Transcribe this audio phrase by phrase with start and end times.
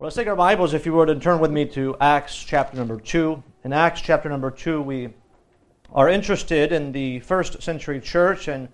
[0.00, 2.74] Well, let's take our Bibles, if you would, and turn with me to Acts chapter
[2.74, 3.42] number 2.
[3.64, 5.10] In Acts chapter number 2, we
[5.92, 8.70] are interested in the first century church, and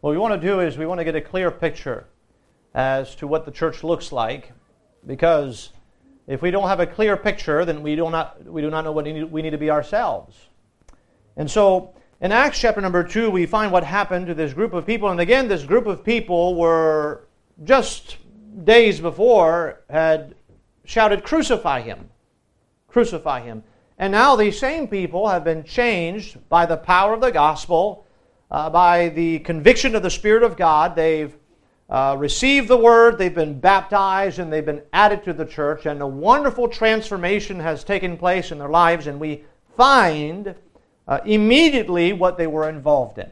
[0.00, 2.08] what we want to do is we want to get a clear picture
[2.74, 4.50] as to what the church looks like,
[5.06, 5.70] because
[6.26, 8.90] if we don't have a clear picture, then we do not, we do not know
[8.90, 10.48] what we need to be ourselves.
[11.36, 14.84] And so, in Acts chapter number 2, we find what happened to this group of
[14.84, 17.28] people, and again, this group of people were
[17.62, 18.16] just
[18.64, 20.34] days before had
[20.84, 22.10] shouted, Crucify him!
[22.88, 23.64] Crucify him.
[23.98, 28.06] And now these same people have been changed by the power of the gospel,
[28.50, 30.96] uh, by the conviction of the Spirit of God.
[30.96, 31.34] They've
[31.88, 35.86] uh, received the word, they've been baptized, and they've been added to the church.
[35.86, 39.44] And a wonderful transformation has taken place in their lives, and we
[39.76, 40.54] find
[41.06, 43.30] uh, immediately what they were involved in.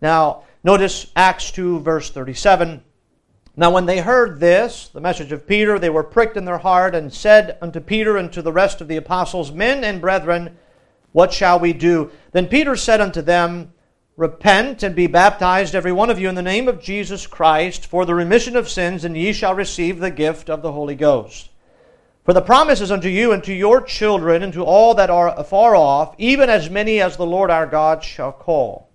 [0.00, 2.82] Now, notice Acts 2, verse 37.
[3.58, 6.94] Now, when they heard this, the message of Peter, they were pricked in their heart
[6.94, 10.56] and said unto Peter and to the rest of the apostles, Men and brethren,
[11.10, 12.12] what shall we do?
[12.30, 13.72] Then Peter said unto them,
[14.16, 18.06] Repent and be baptized, every one of you, in the name of Jesus Christ, for
[18.06, 21.48] the remission of sins, and ye shall receive the gift of the Holy Ghost.
[22.24, 25.36] For the promise is unto you and to your children and to all that are
[25.36, 28.87] afar off, even as many as the Lord our God shall call.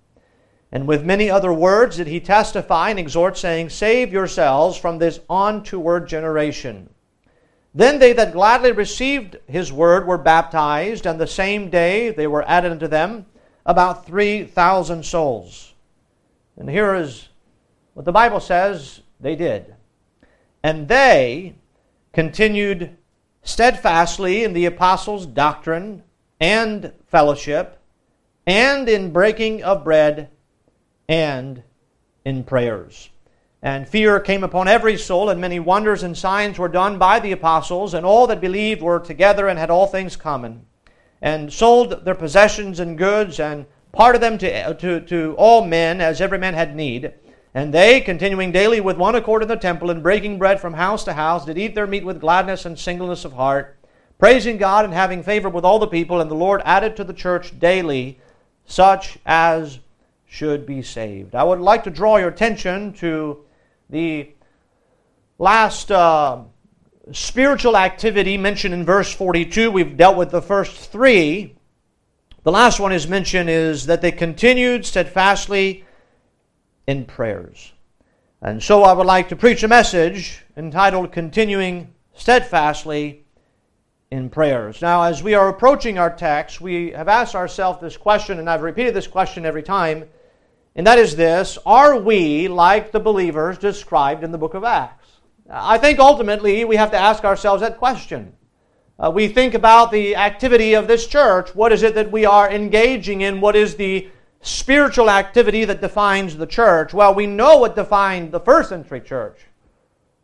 [0.74, 5.20] And with many other words did he testify and exhort, saying, Save yourselves from this
[5.30, 6.90] untoward generation.
[7.72, 12.42] Then they that gladly received his word were baptized, and the same day they were
[12.48, 13.26] added unto them
[13.64, 15.74] about 3,000 souls.
[16.56, 17.28] And here is
[17.94, 19.76] what the Bible says they did.
[20.64, 21.54] And they
[22.12, 22.96] continued
[23.44, 26.02] steadfastly in the apostles' doctrine
[26.40, 27.80] and fellowship,
[28.44, 30.30] and in breaking of bread
[31.08, 31.62] and
[32.24, 33.10] in prayers.
[33.62, 37.32] And fear came upon every soul, and many wonders and signs were done by the
[37.32, 40.66] apostles, and all that believed were together and had all things common,
[41.22, 46.20] and sold their possessions and goods, and parted them to, to, to all men as
[46.20, 47.14] every man had need.
[47.54, 51.04] And they, continuing daily with one accord in the temple, and breaking bread from house
[51.04, 53.78] to house, did eat their meat with gladness and singleness of heart,
[54.18, 56.20] praising God and having favor with all the people.
[56.20, 58.18] And the Lord added to the church daily
[58.66, 59.78] such as
[60.34, 61.36] should be saved.
[61.36, 63.44] I would like to draw your attention to
[63.88, 64.32] the
[65.38, 66.42] last uh,
[67.12, 69.70] spiritual activity mentioned in verse 42.
[69.70, 71.54] We've dealt with the first three.
[72.42, 75.84] The last one is mentioned is that they continued steadfastly
[76.88, 77.72] in prayers.
[78.42, 83.24] And so I would like to preach a message entitled Continuing Steadfastly
[84.10, 84.82] in Prayers.
[84.82, 88.62] Now, as we are approaching our text, we have asked ourselves this question, and I've
[88.62, 90.08] repeated this question every time
[90.76, 95.08] and that is this Are we like the believers described in the book of Acts?
[95.48, 98.34] I think ultimately we have to ask ourselves that question.
[98.98, 101.54] Uh, we think about the activity of this church.
[101.54, 103.40] What is it that we are engaging in?
[103.40, 104.08] What is the
[104.40, 106.94] spiritual activity that defines the church?
[106.94, 109.40] Well, we know what defined the first century church.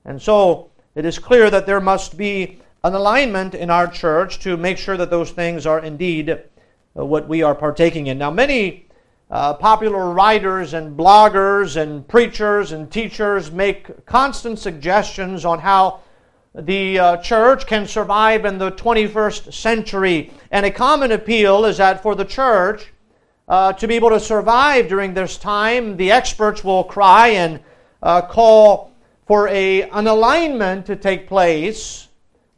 [0.05, 4.57] And so it is clear that there must be an alignment in our church to
[4.57, 8.19] make sure that those things are indeed uh, what we are partaking in.
[8.19, 8.87] Now, many
[9.31, 16.01] uh, popular writers and bloggers and preachers and teachers make constant suggestions on how
[16.55, 20.33] the uh, church can survive in the 21st century.
[20.51, 22.93] And a common appeal is that for the church
[23.47, 27.61] uh, to be able to survive during this time, the experts will cry and
[28.03, 28.93] uh, call
[29.27, 32.09] for a, an alignment to take place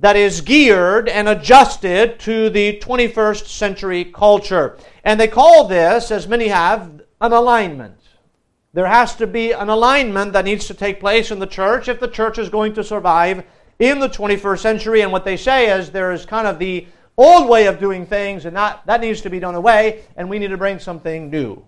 [0.03, 4.77] that is geared and adjusted to the 21st century culture.
[5.05, 7.97] And they call this, as many have, an alignment.
[8.73, 12.01] There has to be an alignment that needs to take place in the church if
[12.01, 13.45] the church is going to survive
[13.79, 15.03] in the 21st century.
[15.03, 18.45] And what they say is there is kind of the old way of doing things,
[18.45, 21.65] and that, that needs to be done away, and we need to bring something new.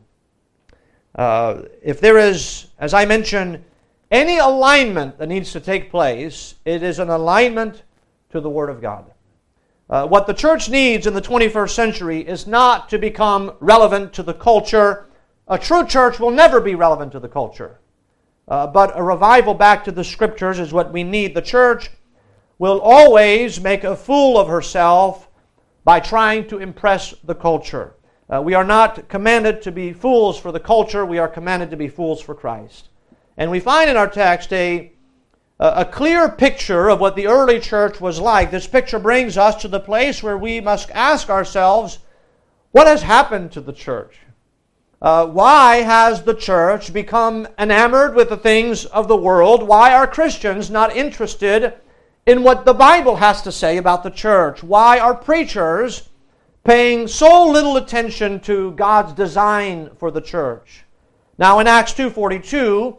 [1.14, 3.62] Uh, if there is, as I mentioned,
[4.10, 7.84] any alignment that needs to take place, it is an alignment
[8.34, 9.12] to the Word of God.
[9.88, 14.24] Uh, what the church needs in the 21st century is not to become relevant to
[14.24, 15.06] the culture.
[15.46, 17.78] A true church will never be relevant to the culture.
[18.48, 21.32] Uh, but a revival back to the scriptures is what we need.
[21.32, 21.90] The church
[22.58, 25.28] will always make a fool of herself
[25.84, 27.94] by trying to impress the culture.
[28.28, 31.76] Uh, we are not commanded to be fools for the culture, we are commanded to
[31.76, 32.88] be fools for Christ.
[33.36, 34.93] And we find in our text a
[35.60, 38.50] a clear picture of what the early church was like.
[38.50, 41.98] This picture brings us to the place where we must ask ourselves
[42.72, 44.18] what has happened to the church?
[45.00, 49.62] Uh, why has the church become enamored with the things of the world?
[49.62, 51.74] Why are Christians not interested
[52.26, 54.62] in what the Bible has to say about the church.
[54.62, 56.08] Why are preachers
[56.64, 60.84] paying so little attention to God's design for the church?
[61.36, 62.96] Now in Acts 2:42,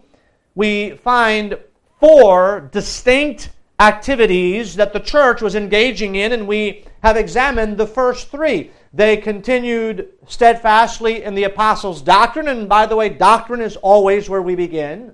[0.53, 1.57] we find
[1.99, 3.49] four distinct
[3.79, 8.71] activities that the church was engaging in and we have examined the first 3.
[8.93, 14.41] They continued steadfastly in the apostles' doctrine and by the way, doctrine is always where
[14.41, 15.13] we begin.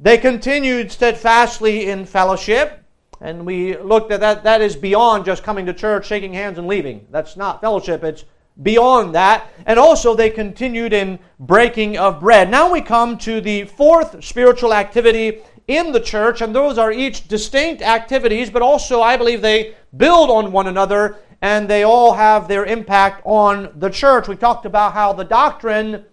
[0.00, 2.80] They continued steadfastly in fellowship.
[3.20, 4.44] And we looked at that.
[4.44, 7.06] That is beyond just coming to church, shaking hands, and leaving.
[7.10, 8.04] That's not fellowship.
[8.04, 8.24] It's
[8.62, 9.50] beyond that.
[9.66, 12.50] And also, they continued in breaking of bread.
[12.50, 17.26] Now we come to the fourth spiritual activity in the church, and those are each
[17.28, 22.48] distinct activities, but also I believe they build on one another and they all have
[22.48, 24.28] their impact on the church.
[24.28, 26.04] We talked about how the doctrine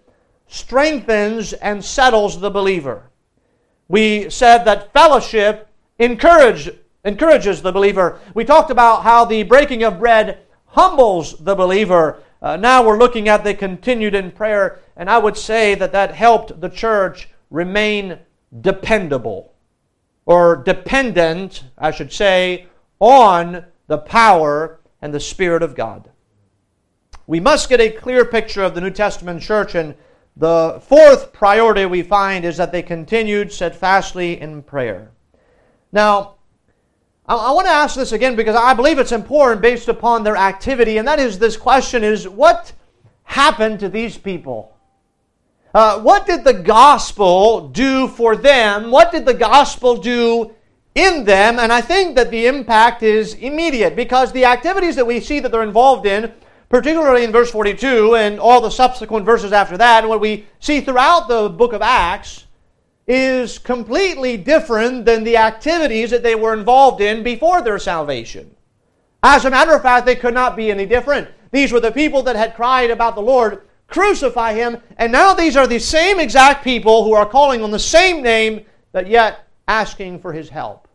[0.46, 3.10] strengthens and settles the believer.
[3.88, 5.68] We said that fellowship
[5.98, 6.70] encourage,
[7.04, 8.20] encourages the believer.
[8.34, 12.22] We talked about how the breaking of bread humbles the believer.
[12.40, 16.14] Uh, now we're looking at the continued in prayer, and I would say that that
[16.14, 18.18] helped the church remain
[18.60, 19.54] dependable,
[20.26, 22.66] or dependent, I should say,
[23.00, 26.10] on the power and the Spirit of God.
[27.26, 29.94] We must get a clear picture of the New Testament church and
[30.36, 35.10] the fourth priority we find is that they continued steadfastly in prayer.
[35.92, 36.36] Now,
[37.26, 40.98] I, want to ask this again because I believe it's important based upon their activity,
[40.98, 42.72] and that is this question is what
[43.24, 44.71] happened to these people?
[45.74, 48.90] Uh, what did the gospel do for them?
[48.90, 50.54] What did the gospel do
[50.94, 51.58] in them?
[51.58, 55.50] And I think that the impact is immediate because the activities that we see that
[55.50, 56.32] they're involved in
[56.72, 60.80] particularly in verse 42 and all the subsequent verses after that, and what we see
[60.80, 62.46] throughout the book of Acts
[63.06, 68.56] is completely different than the activities that they were involved in before their salvation.
[69.22, 71.28] As a matter of fact, they could not be any different.
[71.50, 75.56] These were the people that had cried about the Lord, crucify him, and now these
[75.56, 80.18] are the same exact people who are calling on the same name, but yet asking
[80.18, 80.88] for his help.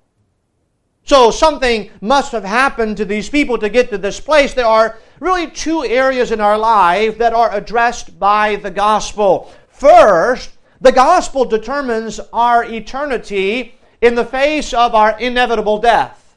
[1.03, 4.53] So something must have happened to these people to get to this place.
[4.53, 9.53] There are really two areas in our life that are addressed by the gospel.
[9.69, 16.35] First, the gospel determines our eternity in the face of our inevitable death.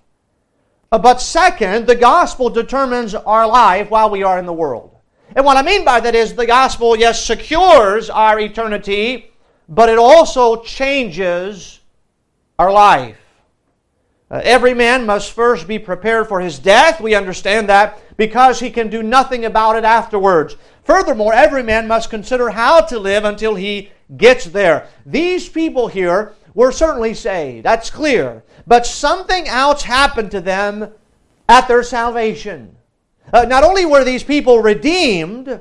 [0.91, 4.90] But second, the gospel determines our life while we are in the world.
[5.37, 9.33] And what I mean by that is the gospel, yes, secures our eternity,
[9.69, 11.81] but it also changes
[12.59, 13.17] our life.
[14.31, 17.01] Uh, every man must first be prepared for his death.
[17.01, 20.57] We understand that because he can do nothing about it afterwards.
[20.85, 24.89] Furthermore, every man must consider how to live until he gets there.
[25.05, 27.65] These people here were certainly saved.
[27.65, 28.45] That's clear.
[28.67, 30.93] But something else happened to them
[31.49, 32.77] at their salvation.
[33.33, 35.61] Uh, not only were these people redeemed,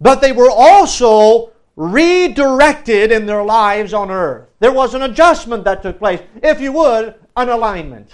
[0.00, 4.48] but they were also redirected in their lives on earth.
[4.60, 6.20] There was an adjustment that took place.
[6.42, 8.10] If you would, an alignment.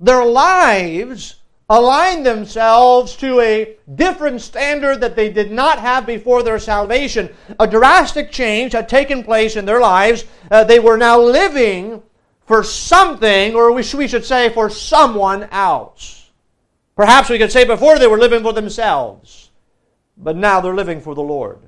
[0.00, 1.36] Their lives
[1.68, 7.34] aligned themselves to a different standard that they did not have before their salvation.
[7.58, 10.24] A drastic change had taken place in their lives.
[10.50, 12.02] Uh, they were now living
[12.46, 16.25] for something, or we should say for someone else.
[16.96, 19.50] Perhaps we could say before they were living for themselves,
[20.16, 21.58] but now they're living for the Lord.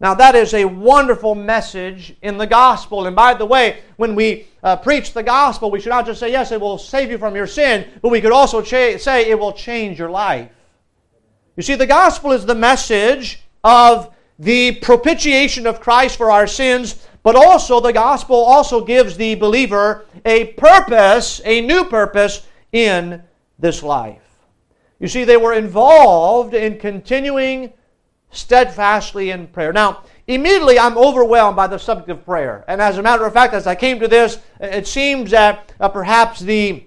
[0.00, 3.06] Now, that is a wonderful message in the gospel.
[3.06, 6.30] And by the way, when we uh, preach the gospel, we should not just say,
[6.30, 9.38] yes, it will save you from your sin, but we could also cha- say it
[9.38, 10.48] will change your life.
[11.56, 17.06] You see, the gospel is the message of the propitiation of Christ for our sins,
[17.22, 23.22] but also the gospel also gives the believer a purpose, a new purpose in
[23.58, 24.29] this life.
[25.00, 27.72] You see, they were involved in continuing
[28.30, 29.72] steadfastly in prayer.
[29.72, 32.64] Now, immediately I'm overwhelmed by the subject of prayer.
[32.68, 35.88] And as a matter of fact, as I came to this, it seems that uh,
[35.88, 36.84] perhaps the,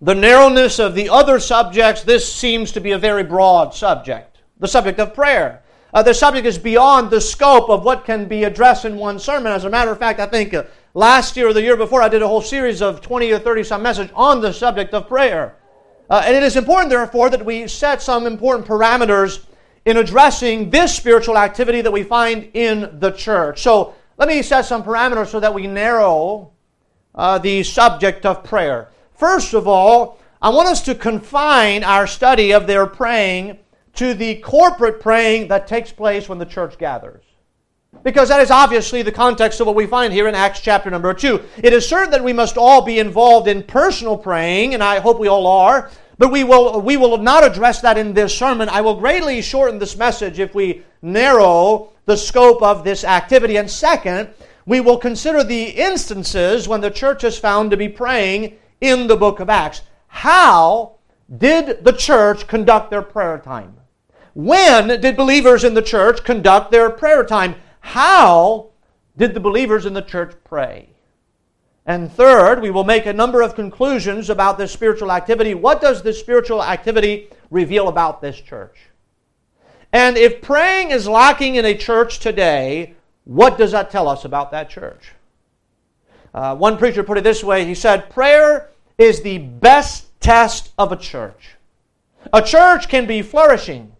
[0.00, 4.68] the narrowness of the other subjects, this seems to be a very broad subject the
[4.68, 5.62] subject of prayer.
[5.92, 9.52] Uh, the subject is beyond the scope of what can be addressed in one sermon.
[9.52, 12.08] As a matter of fact, I think uh, last year or the year before, I
[12.08, 15.56] did a whole series of 20 or 30 some message on the subject of prayer.
[16.10, 19.44] Uh, and it is important, therefore, that we set some important parameters
[19.84, 23.62] in addressing this spiritual activity that we find in the church.
[23.62, 26.52] So let me set some parameters so that we narrow
[27.14, 28.88] uh, the subject of prayer.
[29.14, 33.58] First of all, I want us to confine our study of their praying
[33.94, 37.24] to the corporate praying that takes place when the church gathers.
[38.04, 41.12] Because that is obviously the context of what we find here in Acts chapter number
[41.12, 41.42] 2.
[41.56, 45.18] It is certain that we must all be involved in personal praying, and I hope
[45.18, 48.68] we all are, but we will, we will not address that in this sermon.
[48.68, 53.56] I will greatly shorten this message if we narrow the scope of this activity.
[53.56, 54.28] And second,
[54.66, 59.16] we will consider the instances when the church is found to be praying in the
[59.16, 59.82] book of Acts.
[60.08, 60.96] How
[61.38, 63.76] did the church conduct their prayer time?
[64.34, 67.54] When did believers in the church conduct their prayer time?
[67.84, 68.70] How
[69.14, 70.88] did the believers in the church pray?
[71.84, 75.52] And third, we will make a number of conclusions about this spiritual activity.
[75.52, 78.78] What does this spiritual activity reveal about this church?
[79.92, 84.50] And if praying is lacking in a church today, what does that tell us about
[84.52, 85.12] that church?
[86.32, 90.90] Uh, one preacher put it this way he said, Prayer is the best test of
[90.90, 91.50] a church.
[92.32, 93.93] A church can be flourishing.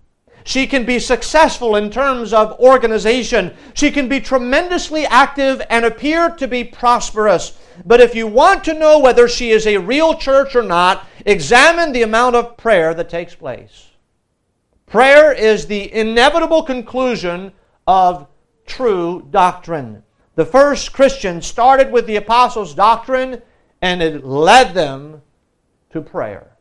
[0.46, 3.56] She can be successful in terms of organization.
[3.72, 7.58] She can be tremendously active and appear to be prosperous.
[7.86, 11.92] But if you want to know whether she is a real church or not, examine
[11.92, 13.88] the amount of prayer that takes place.
[14.84, 17.50] Prayer is the inevitable conclusion
[17.86, 18.26] of
[18.66, 20.02] true doctrine.
[20.34, 23.40] The first Christians started with the apostles' doctrine
[23.80, 25.22] and it led them
[25.90, 26.58] to prayer.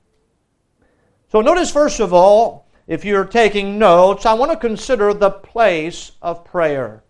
[1.31, 6.11] So, notice first of all, if you're taking notes, I want to consider the place
[6.21, 7.03] of prayer.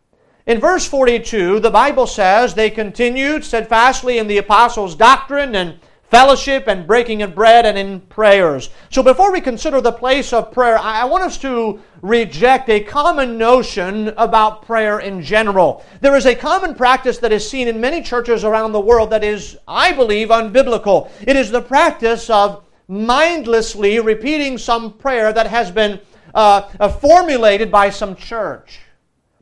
[0.46, 5.80] In verse 42, the Bible says they continued steadfastly in the apostles' doctrine and
[6.14, 8.70] fellowship and breaking of bread and in prayers.
[8.92, 13.40] So before we consider the place of prayer, I want us to reject a common
[13.40, 15.84] notion about prayer in general.
[16.02, 19.24] There is a common practice that is seen in many churches around the world that
[19.24, 21.10] is, I believe, unbiblical.
[21.26, 26.00] It is the practice of mindlessly repeating some prayer that has been
[26.34, 28.80] uh, uh formulated by some church.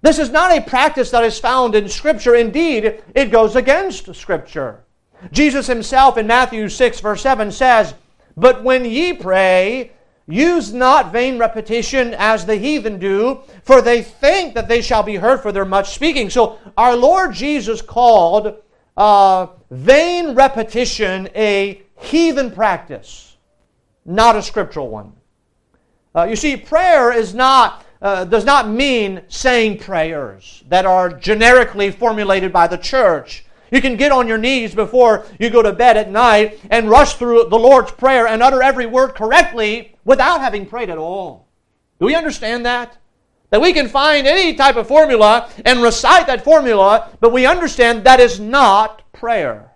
[0.02, 2.36] This is not a practice that is found in Scripture.
[2.36, 4.84] Indeed, it goes against Scripture.
[5.32, 7.94] Jesus himself in Matthew 6, verse 7 says,
[8.36, 9.92] But when ye pray,
[10.28, 15.16] use not vain repetition as the heathen do, for they think that they shall be
[15.18, 16.30] heard for their much speaking.
[16.30, 18.56] So our Lord Jesus called
[18.98, 23.31] uh, vain repetition a heathen practice,
[24.06, 25.14] not a scriptural one.
[26.16, 31.92] Uh, you see, prayer is not uh, does not mean saying prayers that are generically
[31.92, 33.46] formulated by the church.
[33.72, 37.14] You can get on your knees before you go to bed at night and rush
[37.14, 41.48] through the Lord's Prayer and utter every word correctly without having prayed at all.
[42.00, 42.98] Do we understand that?
[43.52, 48.04] That we can find any type of formula and recite that formula, but we understand
[48.04, 49.71] that is not prayer.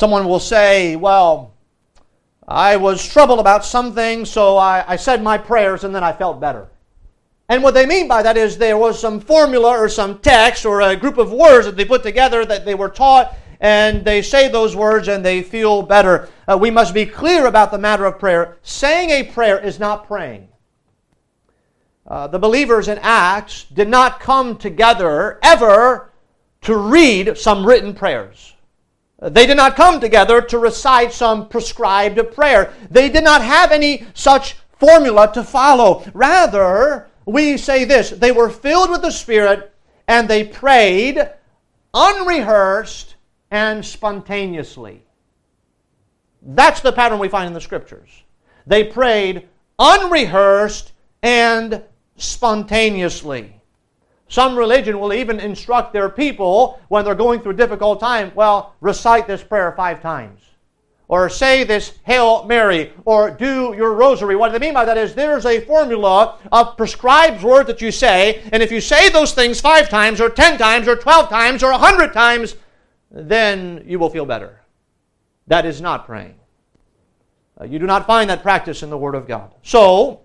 [0.00, 1.52] Someone will say, well,
[2.48, 6.10] I was troubled about some things, so I, I said my prayers and then I
[6.10, 6.68] felt better.
[7.50, 10.80] And what they mean by that is there was some formula or some text or
[10.80, 14.48] a group of words that they put together that they were taught, and they say
[14.48, 16.30] those words and they feel better.
[16.48, 18.56] Uh, we must be clear about the matter of prayer.
[18.62, 20.48] Saying a prayer is not praying.
[22.06, 26.10] Uh, the believers in Acts did not come together ever
[26.62, 28.54] to read some written prayers.
[29.20, 32.72] They did not come together to recite some prescribed prayer.
[32.90, 36.04] They did not have any such formula to follow.
[36.14, 39.74] Rather, we say this they were filled with the Spirit
[40.08, 41.28] and they prayed
[41.92, 43.16] unrehearsed
[43.50, 45.02] and spontaneously.
[46.42, 48.08] That's the pattern we find in the Scriptures.
[48.66, 49.48] They prayed
[49.78, 51.82] unrehearsed and
[52.16, 53.59] spontaneously.
[54.30, 58.76] Some religion will even instruct their people when they're going through a difficult time, well,
[58.80, 60.40] recite this prayer five times.
[61.08, 64.36] Or say this Hail Mary, or do your rosary.
[64.36, 68.48] What they mean by that is there's a formula of prescribed words that you say,
[68.52, 71.72] and if you say those things five times, or ten times, or twelve times, or
[71.72, 72.54] a hundred times,
[73.10, 74.60] then you will feel better.
[75.48, 76.36] That is not praying.
[77.60, 79.52] Uh, you do not find that practice in the Word of God.
[79.64, 80.20] So,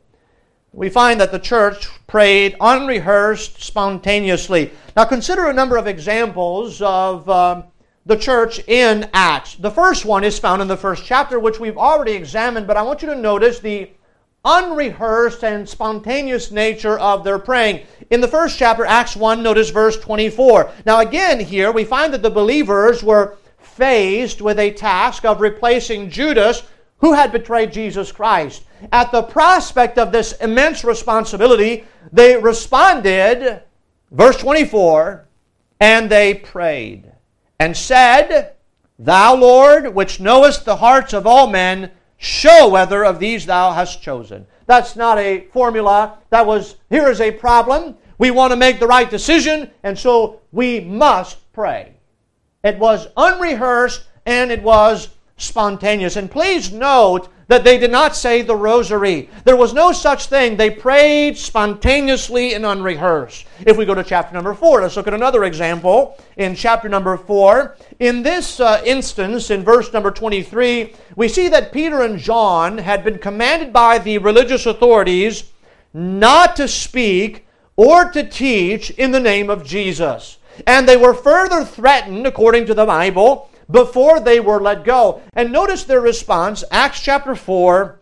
[0.75, 4.71] we find that the church prayed unrehearsed, spontaneously.
[4.95, 7.63] Now, consider a number of examples of um,
[8.05, 9.55] the church in Acts.
[9.55, 12.81] The first one is found in the first chapter, which we've already examined, but I
[12.81, 13.89] want you to notice the
[14.43, 17.85] unrehearsed and spontaneous nature of their praying.
[18.09, 20.71] In the first chapter, Acts 1, notice verse 24.
[20.85, 26.09] Now, again, here we find that the believers were faced with a task of replacing
[26.09, 26.63] Judas
[26.97, 28.63] who had betrayed Jesus Christ.
[28.91, 33.61] At the prospect of this immense responsibility, they responded,
[34.11, 35.27] verse 24,
[35.79, 37.11] and they prayed
[37.59, 38.53] and said,
[38.97, 44.01] Thou, Lord, which knowest the hearts of all men, show whether of these thou hast
[44.01, 44.47] chosen.
[44.65, 46.19] That's not a formula.
[46.29, 47.97] That was, here is a problem.
[48.17, 51.93] We want to make the right decision, and so we must pray.
[52.63, 56.15] It was unrehearsed and it was spontaneous.
[56.15, 59.29] And please note that they did not say the rosary.
[59.43, 60.57] There was no such thing.
[60.57, 63.45] They prayed spontaneously and unrehearsed.
[63.65, 67.17] If we go to chapter number 4, let's look at another example in chapter number
[67.17, 67.75] 4.
[67.99, 73.03] In this uh, instance, in verse number 23, we see that Peter and John had
[73.03, 75.51] been commanded by the religious authorities
[75.93, 80.37] not to speak or to teach in the name of Jesus.
[80.65, 85.21] And they were further threatened, according to the Bible, before they were let go.
[85.33, 87.99] And notice their response, Acts chapter 4.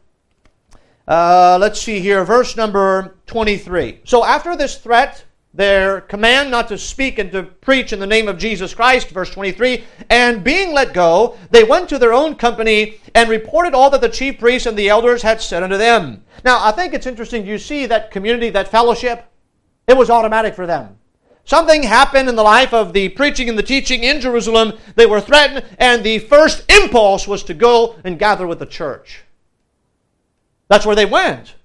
[1.07, 4.01] Uh, let's see here, verse number 23.
[4.05, 8.27] So after this threat, their command not to speak and to preach in the name
[8.27, 12.99] of Jesus Christ, verse 23, and being let go, they went to their own company
[13.13, 16.23] and reported all that the chief priests and the elders had said unto them.
[16.43, 17.45] Now, I think it's interesting.
[17.45, 19.25] You see that community, that fellowship?
[19.87, 20.97] It was automatic for them.
[21.45, 24.73] Something happened in the life of the preaching and the teaching in Jerusalem.
[24.95, 29.23] They were threatened, and the first impulse was to go and gather with the church.
[30.69, 31.55] That's where they went.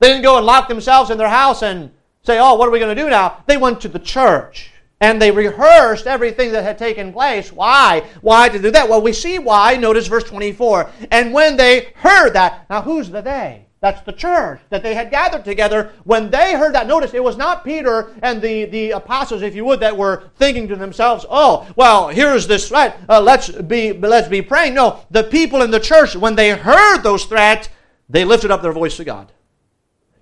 [0.00, 1.90] They didn't go and lock themselves in their house and
[2.22, 3.42] say, Oh, what are we going to do now?
[3.46, 4.70] They went to the church.
[5.00, 7.52] And they rehearsed everything that had taken place.
[7.52, 8.02] Why?
[8.22, 8.88] Why to do that?
[8.88, 9.76] Well, we see why.
[9.76, 10.90] Notice verse 24.
[11.10, 13.65] And when they heard that, now who's the they?
[13.80, 15.92] That's the church that they had gathered together.
[16.04, 19.64] When they heard that, notice it was not Peter and the, the apostles, if you
[19.66, 22.98] would, that were thinking to themselves, oh, well, here's this threat.
[23.08, 24.74] Uh, let's, be, let's be praying.
[24.74, 27.68] No, the people in the church, when they heard those threats,
[28.08, 29.30] they lifted up their voice to God.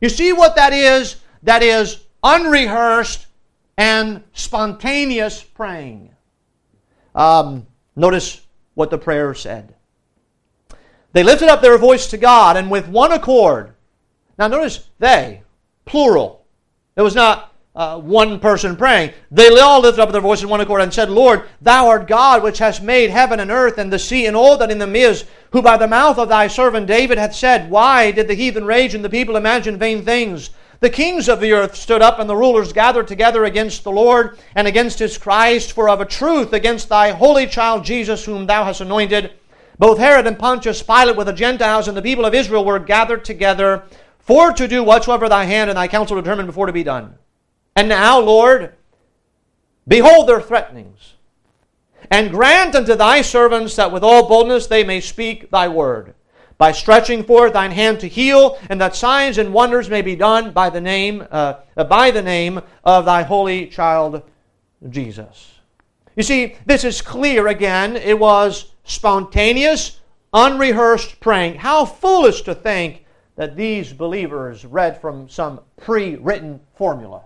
[0.00, 1.16] You see what that is?
[1.44, 3.26] That is unrehearsed
[3.76, 6.10] and spontaneous praying.
[7.14, 8.44] Um, notice
[8.74, 9.73] what the prayer said.
[11.14, 13.72] They lifted up their voice to God and with one accord.
[14.36, 15.42] Now notice they,
[15.84, 16.44] plural.
[16.96, 19.12] It was not uh, one person praying.
[19.30, 22.42] They all lifted up their voice in one accord and said, Lord, thou art God
[22.42, 25.24] which hast made heaven and earth and the sea and all that in them is,
[25.52, 28.92] who by the mouth of thy servant David hath said, Why did the heathen rage
[28.92, 30.50] and the people imagine vain things?
[30.80, 34.36] The kings of the earth stood up, and the rulers gathered together against the Lord
[34.54, 38.64] and against his Christ, for of a truth against thy holy child Jesus, whom thou
[38.64, 39.32] hast anointed.
[39.78, 43.24] Both Herod and Pontius Pilate with the Gentiles and the people of Israel were gathered
[43.24, 43.82] together
[44.20, 47.14] for to do whatsoever thy hand and thy counsel determined before to be done.
[47.76, 48.74] And now, Lord,
[49.86, 51.14] behold their threatenings,
[52.10, 56.14] and grant unto thy servants that with all boldness they may speak thy word,
[56.56, 60.52] by stretching forth thine hand to heal, and that signs and wonders may be done
[60.52, 61.54] by the name, uh,
[61.88, 64.22] by the name of thy holy child
[64.88, 65.50] Jesus.
[66.16, 67.96] You see, this is clear again.
[67.96, 70.00] It was spontaneous,
[70.32, 71.56] unrehearsed praying.
[71.56, 73.04] How foolish to think
[73.36, 77.22] that these believers read from some pre written formula.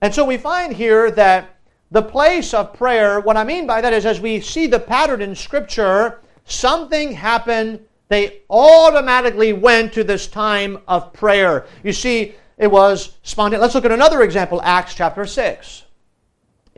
[0.00, 1.56] And so we find here that
[1.90, 5.22] the place of prayer, what I mean by that is as we see the pattern
[5.22, 7.80] in Scripture, something happened.
[8.08, 11.66] They automatically went to this time of prayer.
[11.82, 13.62] You see, it was spontaneous.
[13.62, 15.84] Let's look at another example, Acts chapter 6.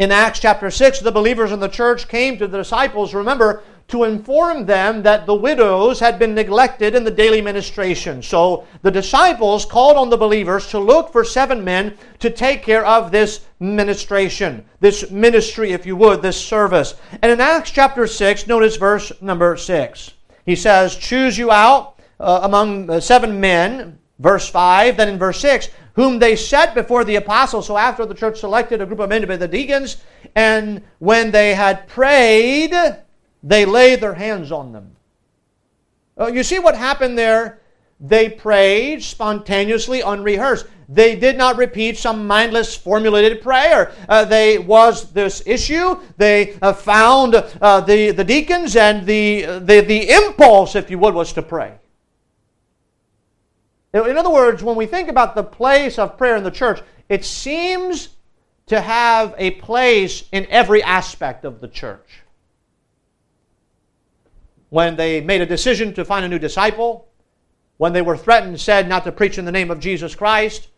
[0.00, 4.04] In Acts chapter 6, the believers in the church came to the disciples, remember, to
[4.04, 8.22] inform them that the widows had been neglected in the daily ministration.
[8.22, 12.86] So the disciples called on the believers to look for seven men to take care
[12.86, 16.94] of this ministration, this ministry, if you would, this service.
[17.20, 20.12] And in Acts chapter 6, notice verse number 6.
[20.46, 24.96] He says, Choose you out uh, among seven men, verse 5.
[24.96, 25.68] Then in verse 6,
[26.00, 27.66] whom they set before the apostles.
[27.66, 29.98] So after the church selected a group of men to be the deacons,
[30.34, 32.72] and when they had prayed,
[33.42, 34.96] they laid their hands on them.
[36.18, 37.60] Uh, you see what happened there?
[38.00, 40.64] They prayed spontaneously, unrehearsed.
[40.88, 43.92] They did not repeat some mindless formulated prayer.
[44.08, 46.00] Uh, they was this issue.
[46.16, 51.12] They uh, found uh, the, the deacons, and the, the, the impulse, if you would,
[51.12, 51.74] was to pray.
[53.92, 57.24] In other words, when we think about the place of prayer in the church, it
[57.24, 58.10] seems
[58.66, 62.22] to have a place in every aspect of the church.
[64.68, 67.08] When they made a decision to find a new disciple,
[67.78, 70.68] when they were threatened, said not to preach in the name of Jesus Christ,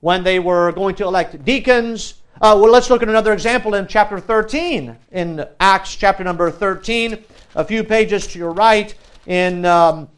[0.00, 2.14] when they were going to elect deacons.
[2.40, 7.22] Uh, well, let's look at another example in chapter 13, in Acts chapter number 13,
[7.54, 8.94] a few pages to your right,
[9.26, 10.08] in um,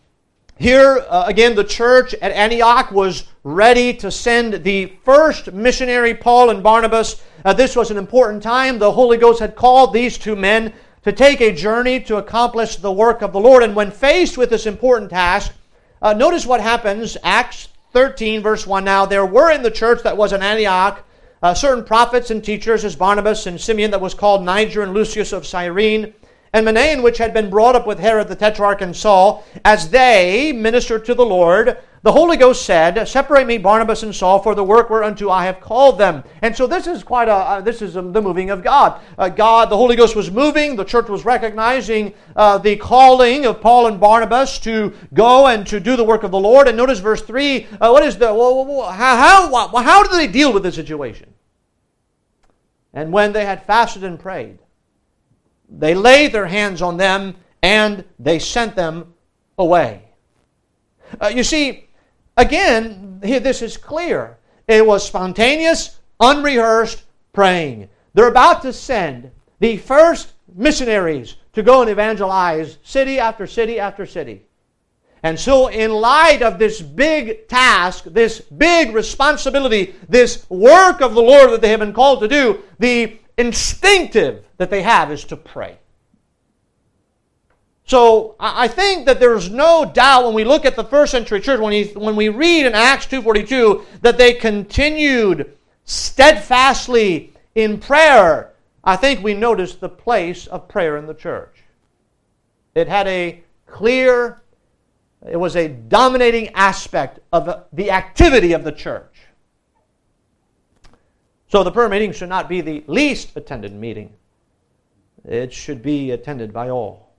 [0.58, 6.50] here, uh, again, the church at Antioch was ready to send the first missionary, Paul
[6.50, 7.22] and Barnabas.
[7.44, 8.80] Uh, this was an important time.
[8.80, 10.72] The Holy Ghost had called these two men
[11.04, 13.62] to take a journey to accomplish the work of the Lord.
[13.62, 15.52] And when faced with this important task,
[16.02, 17.16] uh, notice what happens.
[17.22, 18.84] Acts 13, verse 1.
[18.84, 21.04] Now, there were in the church that was in Antioch
[21.40, 25.32] uh, certain prophets and teachers, as Barnabas and Simeon, that was called Niger and Lucius
[25.32, 26.12] of Cyrene,
[26.52, 30.52] and Manaen, which had been brought up with Herod the Tetrarch and Saul, as they
[30.52, 34.62] ministered to the Lord, the Holy Ghost said, Separate me, Barnabas and Saul, for the
[34.62, 36.22] work whereunto I have called them.
[36.42, 39.00] And so this is quite a, uh, this is the moving of God.
[39.18, 40.76] Uh, God, the Holy Ghost was moving.
[40.76, 45.80] The church was recognizing uh, the calling of Paul and Barnabas to go and to
[45.80, 46.68] do the work of the Lord.
[46.68, 50.62] And notice verse 3, uh, what is the, how, how, how did they deal with
[50.62, 51.34] the situation?
[52.94, 54.60] And when they had fasted and prayed,
[55.68, 59.14] they laid their hands on them and they sent them
[59.58, 60.02] away.
[61.20, 61.88] Uh, you see,
[62.38, 64.38] Again, here this is clear.
[64.68, 67.02] It was spontaneous, unrehearsed
[67.32, 67.88] praying.
[68.14, 74.06] They're about to send the first missionaries to go and evangelize city after city after
[74.06, 74.46] city.
[75.24, 81.20] And so, in light of this big task, this big responsibility, this work of the
[81.20, 85.36] Lord that they have been called to do, the instinctive that they have is to
[85.36, 85.78] pray.
[87.88, 91.58] So I think that there's no doubt when we look at the first century church,
[91.58, 98.52] when, he, when we read in Acts 2.42, that they continued steadfastly in prayer.
[98.84, 101.64] I think we notice the place of prayer in the church.
[102.74, 104.42] It had a clear,
[105.26, 109.17] it was a dominating aspect of the activity of the church.
[111.48, 114.12] So the prayer meeting should not be the least attended meeting.
[115.24, 117.14] It should be attended by all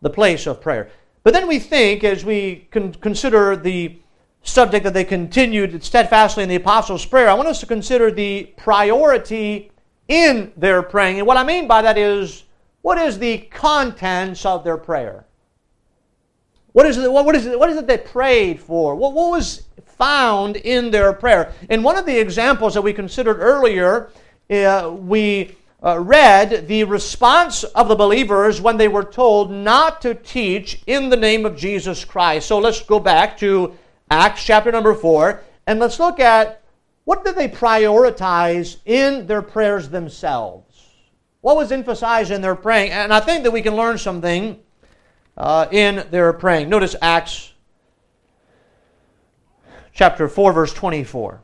[0.00, 0.90] the place of prayer.
[1.22, 3.98] But then we think, as we con- consider the
[4.42, 8.52] subject that they continued steadfastly in the apostles' prayer, I want us to consider the
[8.56, 9.72] priority
[10.06, 11.18] in their praying.
[11.18, 12.44] And what I mean by that is,
[12.82, 15.24] what is the contents of their prayer?
[16.78, 18.94] What is it, what is it, what is it they prayed for?
[18.94, 21.52] What, what was found in their prayer?
[21.68, 24.10] In one of the examples that we considered earlier,
[24.48, 30.14] uh, we uh, read the response of the believers when they were told not to
[30.14, 32.46] teach in the name of Jesus Christ.
[32.46, 33.76] So let's go back to
[34.08, 36.62] Acts chapter number 4 and let's look at
[37.02, 40.86] what did they prioritize in their prayers themselves?
[41.40, 42.92] What was emphasized in their praying?
[42.92, 44.60] And I think that we can learn something
[45.38, 46.68] uh, in their praying.
[46.68, 47.52] Notice Acts
[49.94, 51.40] chapter 4, verse 24.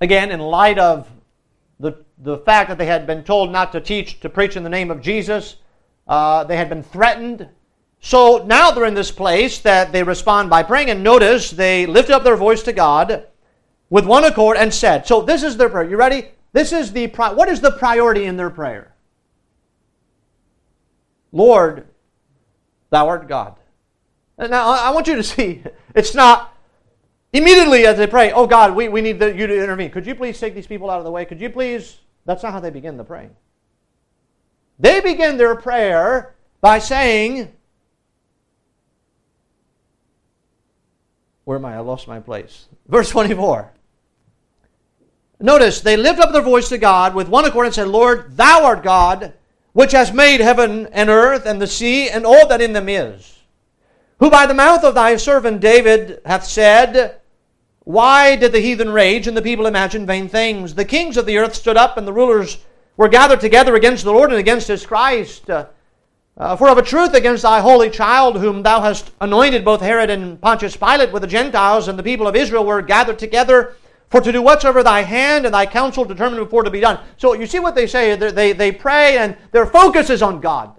[0.00, 1.08] Again, in light of
[1.78, 4.68] the, the fact that they had been told not to teach, to preach in the
[4.68, 5.56] name of Jesus.
[6.08, 7.48] Uh, they had been threatened.
[8.00, 10.90] So now they're in this place that they respond by praying.
[10.90, 13.26] And notice they lifted up their voice to God
[13.90, 15.88] with one accord and said, So this is their prayer.
[15.88, 16.28] You ready?
[16.52, 18.94] This is the pri- what is the priority in their prayer?
[21.32, 21.86] Lord,
[22.90, 23.56] thou art God.
[24.38, 25.62] Uh, now I want you to see
[25.94, 26.50] it's not
[27.32, 29.90] Immediately as they pray, oh God, we, we need the, you to intervene.
[29.90, 31.24] Could you please take these people out of the way?
[31.24, 31.98] Could you please?
[32.24, 33.30] That's not how they begin the praying.
[34.80, 37.52] They begin their prayer by saying,
[41.44, 41.76] Where am I?
[41.76, 42.66] I lost my place.
[42.86, 43.72] Verse 24.
[45.40, 48.64] Notice, they lift up their voice to God with one accord and said, Lord, thou
[48.64, 49.32] art God,
[49.72, 53.38] which has made heaven and earth and the sea and all that in them is,
[54.18, 57.20] who by the mouth of thy servant David hath said,
[57.84, 60.74] why did the heathen rage and the people imagine vain things?
[60.74, 62.58] The kings of the earth stood up and the rulers
[62.96, 65.48] were gathered together against the Lord and against his Christ.
[65.48, 65.66] Uh,
[66.36, 70.10] uh, for of a truth against thy holy child, whom thou hast anointed, both Herod
[70.10, 73.74] and Pontius Pilate with the Gentiles and the people of Israel were gathered together
[74.10, 76.98] for to do whatsoever thy hand and thy counsel determined before to be done.
[77.16, 78.16] So you see what they say?
[78.16, 80.74] They, they pray and their focus is on God.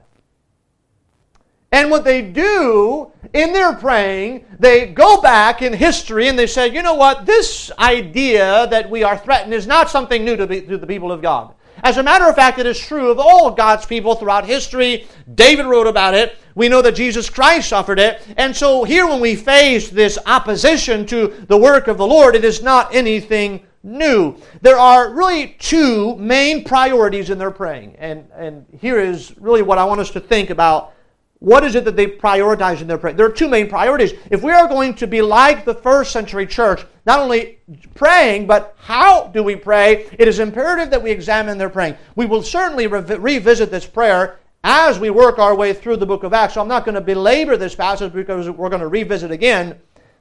[1.72, 6.68] And what they do in their praying, they go back in history and they say,
[6.68, 10.62] you know what, this idea that we are threatened is not something new to the,
[10.64, 11.54] to the people of God.
[11.84, 15.08] As a matter of fact, it is true of all God's people throughout history.
[15.34, 16.38] David wrote about it.
[16.56, 18.22] We know that Jesus Christ suffered it.
[18.38, 22.44] And so here, when we face this opposition to the work of the Lord, it
[22.44, 24.36] is not anything new.
[24.62, 27.96] There are really two main priorities in their praying.
[27.98, 30.94] And, and here is really what I want us to think about
[31.42, 33.16] what is it that they prioritize in their prayer?
[33.16, 34.14] There are two main priorities.
[34.30, 37.58] If we are going to be like the first century church, not only
[37.96, 40.08] praying, but how do we pray?
[40.20, 41.98] It is imperative that we examine their praying.
[42.16, 46.22] We will certainly re- revisit this prayer as we work our way through the book
[46.22, 46.54] of Acts.
[46.54, 49.80] So I'm not going to belabor this passage because we're going to revisit again.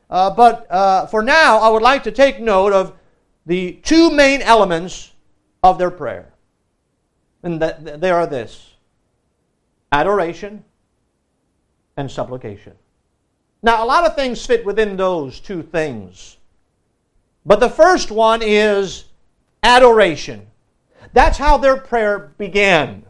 [0.08, 2.94] Uh, but uh, for now, I would like to take note of
[3.44, 5.12] the two main elements
[5.62, 6.32] of their prayer.
[7.42, 8.70] And that, they are this
[9.92, 10.64] adoration
[12.00, 12.72] and supplication.
[13.62, 16.38] Now, a lot of things fit within those two things.
[17.44, 19.04] But the first one is
[19.62, 20.46] adoration.
[21.12, 23.04] That's how their prayer began.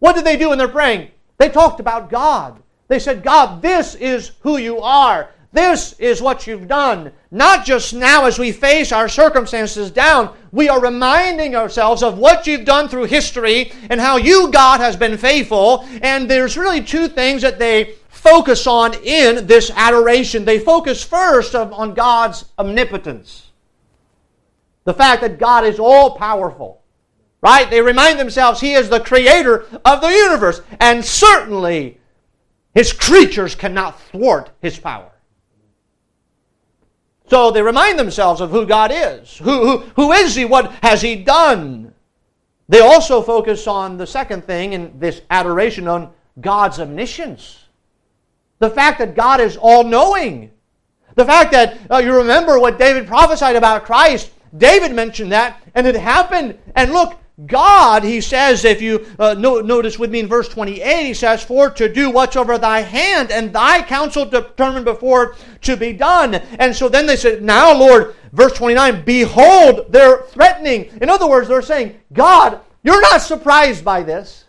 [0.00, 1.10] What did they do when they're praying?
[1.38, 2.62] They talked about God.
[2.88, 5.30] They said, God, this is who you are.
[5.52, 7.12] This is what you've done.
[7.30, 12.46] Not just now as we face our circumstances down, we are reminding ourselves of what
[12.46, 15.86] you've done through history and how you, God, has been faithful.
[16.00, 20.46] And there's really two things that they focus on in this adoration.
[20.46, 23.50] They focus first on God's omnipotence.
[24.84, 26.82] The fact that God is all powerful.
[27.42, 27.68] Right?
[27.68, 30.62] They remind themselves He is the creator of the universe.
[30.80, 31.98] And certainly,
[32.74, 35.11] His creatures cannot thwart His power.
[37.32, 39.38] So they remind themselves of who God is.
[39.38, 40.44] Who, who, who is He?
[40.44, 41.94] What has He done?
[42.68, 47.64] They also focus on the second thing in this adoration on God's omniscience.
[48.58, 50.50] The fact that God is all knowing.
[51.14, 54.30] The fact that uh, you remember what David prophesied about Christ.
[54.58, 56.58] David mentioned that, and it happened.
[56.76, 61.06] And look, God, he says, if you uh, no, notice with me in verse 28,
[61.06, 65.94] he says, For to do whatsoever thy hand and thy counsel determined before to be
[65.94, 66.34] done.
[66.34, 70.90] And so then they said, Now, Lord, verse 29, behold, they're threatening.
[71.00, 74.44] In other words, they're saying, God, you're not surprised by this.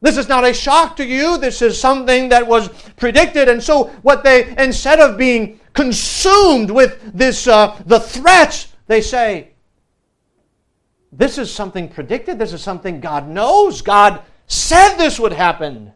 [0.00, 1.38] This is not a shock to you.
[1.38, 3.48] This is something that was predicted.
[3.48, 9.50] And so, what they, instead of being consumed with this, uh, the threats, they say,
[11.12, 12.38] this is something predicted.
[12.38, 13.82] This is something God knows.
[13.82, 15.92] God said this would happen.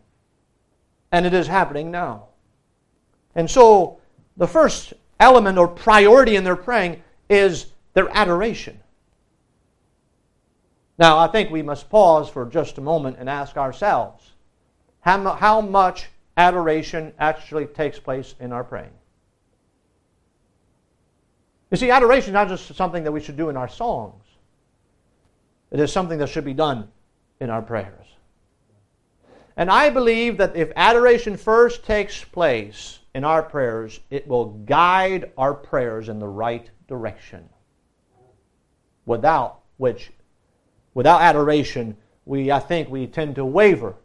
[1.13, 2.27] And it is happening now.
[3.35, 4.01] And so,
[4.37, 8.81] the first element or priority in their praying is their adoration.
[10.99, 14.33] Now, I think we must pause for just a moment and ask ourselves
[15.01, 18.93] how, how much adoration actually takes place in our praying.
[21.71, 24.24] You see, adoration is not just something that we should do in our songs.
[25.75, 26.87] It is something that should be done
[27.41, 28.07] in our prayers.
[29.57, 35.33] And I believe that if adoration first takes place in our prayers, it will guide
[35.37, 37.49] our prayers in the right direction.
[39.05, 40.13] Without which,
[40.95, 43.97] without adoration, we I think we tend to waver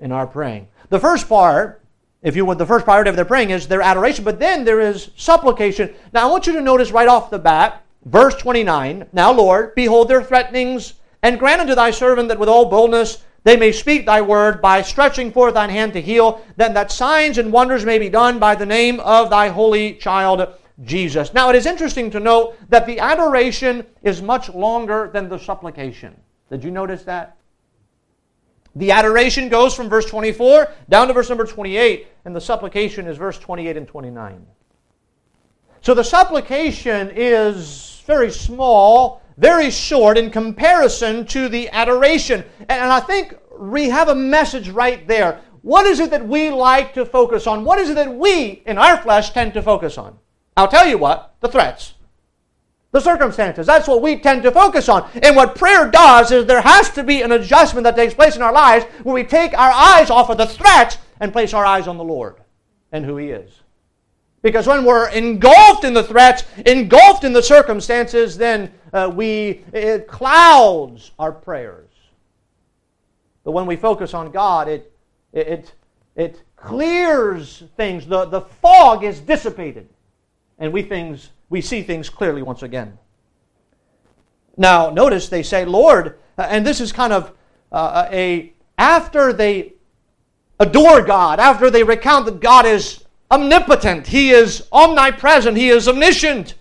[0.00, 0.68] in our praying.
[0.90, 1.82] The first part,
[2.20, 4.82] if you want, the first priority of their praying is their adoration, but then there
[4.82, 5.94] is supplication.
[6.12, 10.08] Now I want you to notice right off the bat Verse 29 Now, Lord, behold
[10.08, 14.20] their threatenings, and grant unto thy servant that with all boldness they may speak thy
[14.20, 18.08] word by stretching forth thine hand to heal, then that signs and wonders may be
[18.08, 20.46] done by the name of thy holy child
[20.82, 21.32] Jesus.
[21.34, 26.14] Now, it is interesting to note that the adoration is much longer than the supplication.
[26.50, 27.36] Did you notice that?
[28.76, 33.16] The adoration goes from verse 24 down to verse number 28, and the supplication is
[33.16, 34.46] verse 28 and 29.
[35.88, 42.44] So the supplication is very small, very short in comparison to the adoration.
[42.68, 45.40] And I think we have a message right there.
[45.62, 47.64] What is it that we like to focus on?
[47.64, 50.18] What is it that we, in our flesh, tend to focus on?
[50.58, 51.94] I'll tell you what the threats,
[52.92, 53.66] the circumstances.
[53.66, 55.08] That's what we tend to focus on.
[55.22, 58.42] And what prayer does is there has to be an adjustment that takes place in
[58.42, 61.88] our lives where we take our eyes off of the threats and place our eyes
[61.88, 62.36] on the Lord
[62.92, 63.62] and who He is.
[64.42, 70.06] Because when we're engulfed in the threats, engulfed in the circumstances, then uh, we it
[70.06, 71.90] clouds our prayers.
[73.44, 74.92] But when we focus on God, it
[75.32, 75.74] it
[76.14, 78.06] it clears things.
[78.06, 79.88] The, the fog is dissipated,
[80.58, 82.96] and we things we see things clearly once again.
[84.56, 87.32] Now, notice they say, "Lord," uh, and this is kind of
[87.72, 89.74] uh, a after they
[90.60, 96.54] adore God, after they recount that God is omnipotent, He is omnipresent, He is omniscient.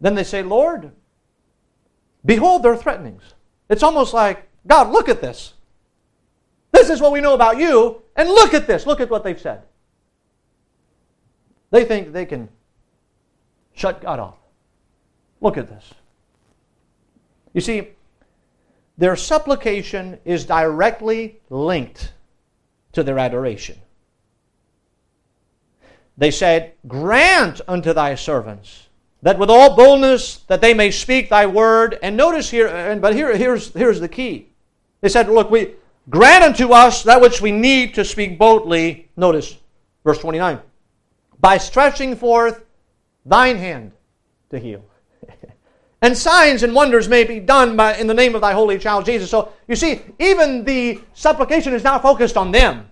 [0.00, 0.92] Then they say, Lord,
[2.24, 3.22] behold their threatenings.
[3.68, 5.54] It's almost like, God, look at this.
[6.72, 8.86] This is what we know about you, and look at this.
[8.86, 9.62] Look at what they've said.
[11.70, 12.48] They think they can
[13.74, 14.36] shut God off.
[15.40, 15.94] Look at this.
[17.54, 17.88] You see,
[18.98, 22.12] their supplication is directly linked
[22.92, 23.78] to their adoration.
[26.18, 28.86] They said, Grant unto thy servants
[29.22, 31.98] that with all boldness that they may speak thy word.
[32.02, 34.48] And notice here, and but here, here's, here's the key.
[35.00, 35.74] They said, Look, we
[36.08, 39.08] grant unto us that which we need to speak boldly.
[39.16, 39.56] Notice
[40.04, 40.60] verse 29.
[41.40, 42.64] By stretching forth
[43.24, 43.92] thine hand
[44.50, 44.84] to heal.
[46.02, 49.04] and signs and wonders may be done by, in the name of thy holy child
[49.04, 49.28] Jesus.
[49.28, 52.90] So you see, even the supplication is not focused on them.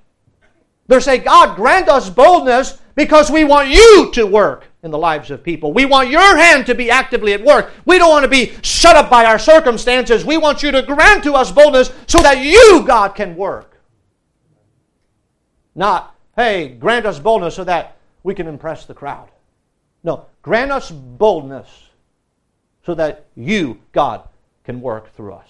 [0.86, 5.30] They're saying, God, grant us boldness because we want you to work in the lives
[5.30, 5.72] of people.
[5.72, 7.72] We want your hand to be actively at work.
[7.86, 10.24] We don't want to be shut up by our circumstances.
[10.24, 13.80] We want you to grant to us boldness so that you, God, can work.
[15.74, 19.30] Not, hey, grant us boldness so that we can impress the crowd.
[20.02, 21.68] No, grant us boldness
[22.84, 24.28] so that you, God,
[24.64, 25.48] can work through us.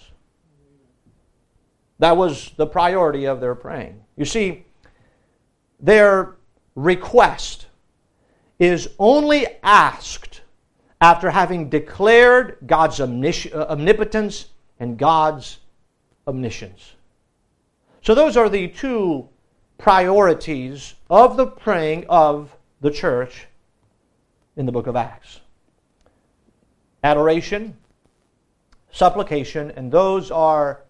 [1.99, 4.01] That was the priority of their praying.
[4.17, 4.65] You see,
[5.85, 6.37] their
[6.75, 7.67] request
[8.59, 10.41] is only asked
[11.01, 13.07] after having declared God's uh,
[13.69, 14.47] omnipotence
[14.81, 15.59] and God's
[16.27, 16.95] omniscience.
[18.01, 19.29] So, those are the two
[19.77, 23.47] priorities of the praying of the church
[24.57, 25.41] in the book of Acts
[27.03, 27.77] adoration,
[28.91, 30.85] supplication, and those are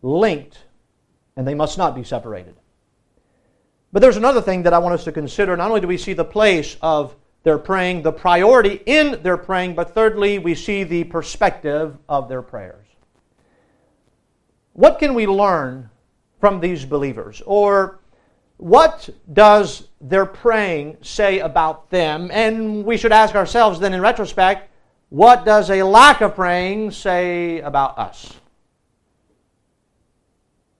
[0.00, 0.64] linked
[1.36, 2.54] and they must not be separated.
[3.92, 5.56] But there's another thing that I want us to consider.
[5.56, 9.74] Not only do we see the place of their praying, the priority in their praying,
[9.74, 12.86] but thirdly, we see the perspective of their prayers.
[14.74, 15.88] What can we learn
[16.40, 17.42] from these believers?
[17.46, 18.00] Or
[18.58, 22.28] what does their praying say about them?
[22.32, 24.70] And we should ask ourselves then, in retrospect,
[25.08, 28.34] what does a lack of praying say about us?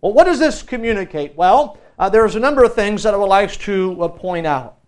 [0.00, 1.34] Well, what does this communicate?
[1.34, 4.78] Well, uh, there's a number of things that I would like to uh, point out.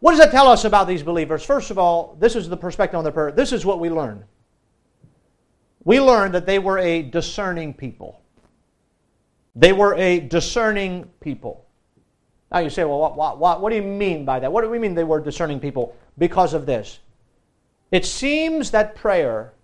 [0.00, 1.42] What does that tell us about these believers?
[1.42, 3.32] First of all, this is the perspective on their prayer.
[3.32, 4.24] This is what we learn.
[5.84, 8.20] We learn that they were a discerning people.
[9.54, 11.66] They were a discerning people.
[12.52, 14.52] Now you say, well, what, what, what, what do you mean by that?
[14.52, 15.96] What do we mean they were discerning people?
[16.18, 17.00] Because of this.
[17.90, 19.54] It seems that prayer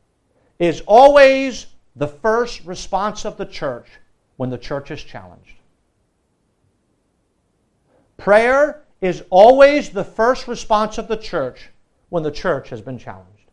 [0.59, 3.89] is always the first response of the church
[4.43, 5.55] when the church is challenged.
[8.17, 11.71] Prayer is always the first response of the church
[12.09, 13.47] when the church has been challenged.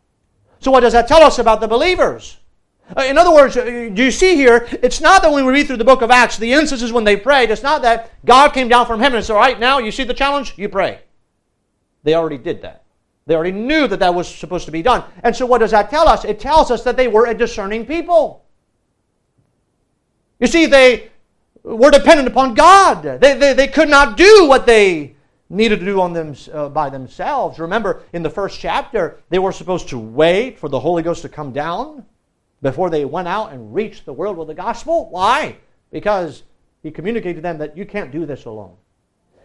[0.58, 2.38] So, what does that tell us about the believers?
[2.96, 4.66] Uh, in other words, uh, do you see here?
[4.82, 7.16] It's not that when we read through the book of Acts, the instances when they
[7.16, 9.92] prayed, it's not that God came down from heaven and said, All right, now you
[9.92, 10.54] see the challenge?
[10.56, 11.02] You pray.
[12.02, 12.82] They already did that.
[13.26, 15.04] They already knew that that was supposed to be done.
[15.22, 16.24] And so, what does that tell us?
[16.24, 18.44] It tells us that they were a discerning people.
[20.40, 21.10] You see, they
[21.62, 23.02] were dependent upon God.
[23.02, 25.14] They, they, they could not do what they
[25.50, 27.58] needed to do on them uh, by themselves.
[27.58, 31.28] Remember, in the first chapter, they were supposed to wait for the Holy Ghost to
[31.28, 32.06] come down
[32.62, 35.10] before they went out and reached the world with the gospel.
[35.10, 35.56] Why?
[35.90, 36.44] Because
[36.82, 38.76] he communicated to them that you can't do this alone.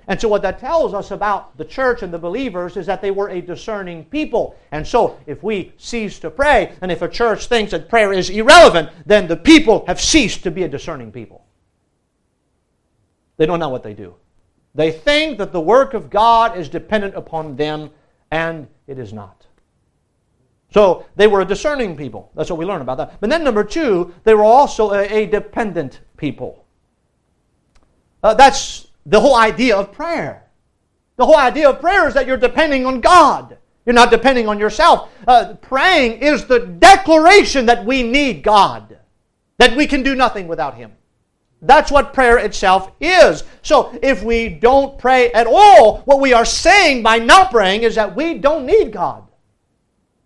[0.08, 3.12] And so, what that tells us about the church and the believers is that they
[3.12, 4.56] were a discerning people.
[4.72, 8.30] And so, if we cease to pray, and if a church thinks that prayer is
[8.30, 11.44] irrelevant, then the people have ceased to be a discerning people.
[13.38, 14.16] They don't know what they do.
[14.76, 17.90] They think that the work of God is dependent upon them,
[18.30, 19.48] and it is not.
[20.72, 22.32] So, they were a discerning people.
[22.36, 23.20] That's what we learn about that.
[23.20, 26.66] But then, number two, they were also a, a dependent people.
[28.22, 30.44] Uh, that's the whole idea of prayer.
[31.18, 33.58] The whole idea of prayer is that you're depending on God.
[33.86, 35.12] You're not depending on yourself.
[35.28, 38.98] Uh, praying is the declaration that we need God,
[39.60, 40.92] that we can do nothing without Him.
[41.62, 43.44] That's what prayer itself is.
[43.62, 47.96] So if we don't pray at all, what we are saying by not praying is
[47.96, 49.28] that we don't need God.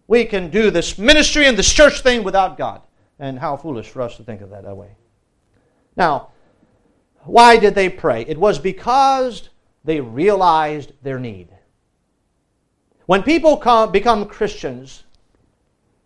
[0.08, 2.82] We can do this ministry and this church thing without God.
[3.20, 4.96] And how foolish for us to think of that that way.
[5.96, 6.30] Now,
[7.24, 8.24] why did they pray?
[8.28, 9.50] It was because
[9.84, 11.50] they realized their need.
[13.06, 15.04] When people come, become Christians,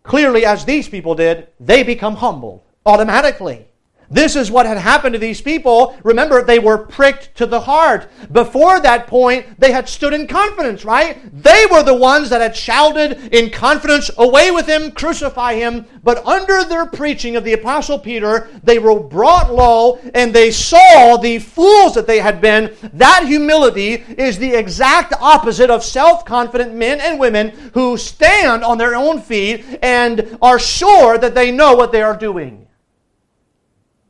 [0.04, 3.67] clearly as these people did, they become humble automatically.
[4.13, 5.97] This is what had happened to these people.
[6.04, 8.08] Remember, they were pricked to the heart.
[8.32, 11.17] Before that point, they had stood in confidence, right?
[11.34, 15.88] They were the ones that had shouted in confidence, Away with him, crucify him.
[16.04, 21.17] But under their preaching of the Apostle Peter, they were brought low and they saw
[21.17, 22.76] the fools that they had been.
[22.93, 28.78] That humility is the exact opposite of self confident men and women who stand on
[28.78, 32.68] their own feet and are sure that they know what they are doing.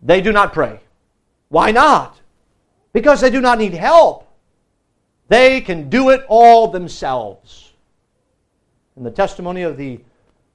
[0.03, 0.79] They do not pray.
[1.49, 2.19] Why not?
[2.91, 4.27] Because they do not need help.
[5.29, 7.73] They can do it all themselves.
[8.95, 10.01] And the testimony of the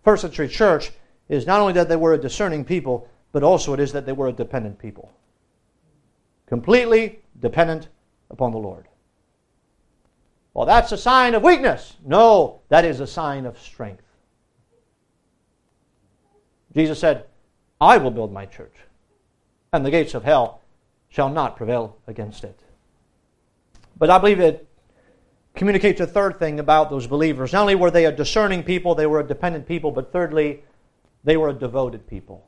[0.05, 0.93] first century church
[1.29, 4.13] is not only that they were a discerning people, but also it is that they
[4.13, 5.13] were a dependent people.
[6.47, 7.89] Completely dependent
[8.31, 8.87] upon the Lord.
[10.55, 11.97] Well, that's a sign of weakness.
[12.05, 14.03] No, that is a sign of strength.
[16.75, 17.27] Jesus said,
[17.81, 18.75] I will build my church,
[19.73, 20.61] and the gates of hell
[21.09, 22.61] shall not prevail against it.
[23.97, 24.67] But I believe it
[25.55, 27.53] communicates a third thing about those believers.
[27.53, 30.63] Not only were they a discerning people, they were a dependent people, but thirdly,
[31.25, 32.47] they were a devoted people.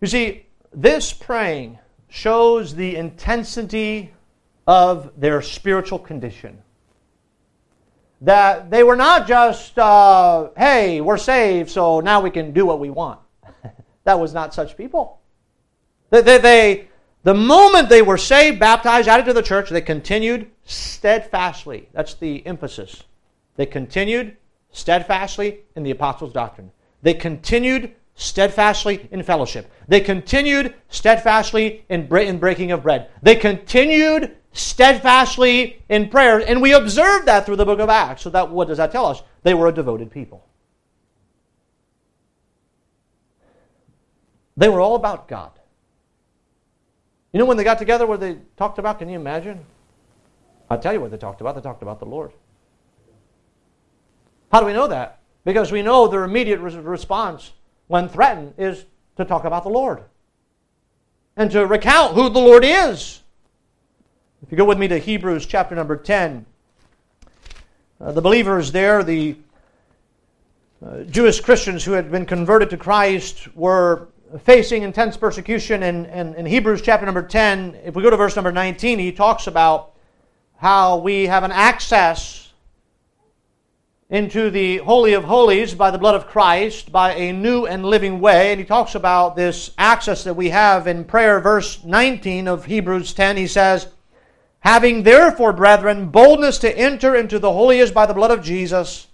[0.00, 4.12] You see, this praying shows the intensity
[4.66, 6.62] of their spiritual condition.
[8.20, 12.80] That they were not just, uh, hey, we're saved, so now we can do what
[12.80, 13.20] we want.
[14.04, 15.20] That was not such people.
[16.10, 16.88] They, they, they,
[17.22, 21.88] the moment they were saved, baptized, added to the church, they continued steadfastly.
[21.92, 23.02] That's the emphasis.
[23.56, 24.36] They continued
[24.70, 26.70] steadfastly in the apostles' doctrine.
[27.02, 29.70] They continued steadfastly in fellowship.
[29.88, 33.08] They continued steadfastly in, breaking of bread.
[33.22, 36.38] They continued steadfastly in prayer.
[36.38, 38.22] And we observe that through the book of Acts.
[38.22, 39.22] So that what does that tell us?
[39.42, 40.46] They were a devoted people.
[44.56, 45.50] They were all about God.
[47.32, 49.00] You know when they got together what they talked about?
[49.00, 49.64] Can you imagine?
[50.70, 51.56] I'll tell you what they talked about.
[51.56, 52.32] They talked about the Lord.
[54.52, 55.18] How do we know that?
[55.44, 57.52] Because we know their immediate response
[57.88, 58.84] when threatened is
[59.16, 60.04] to talk about the Lord
[61.36, 63.20] and to recount who the Lord is.
[64.42, 66.46] If you go with me to Hebrews chapter number 10,
[68.00, 69.36] uh, the believers there, the
[70.84, 74.08] uh, Jewish Christians who had been converted to Christ, were
[74.40, 75.82] facing intense persecution.
[75.82, 79.12] And in, in Hebrews chapter number 10, if we go to verse number 19, he
[79.12, 79.92] talks about
[80.56, 82.52] how we have an access
[84.10, 88.20] into the Holy of Holies by the blood of Christ, by a new and living
[88.20, 88.52] way.
[88.52, 93.14] And he talks about this access that we have in prayer, verse 19 of Hebrews
[93.14, 93.36] 10.
[93.36, 93.88] He says,
[94.60, 99.08] Having therefore, brethren, boldness to enter into the holiest by the blood of Jesus,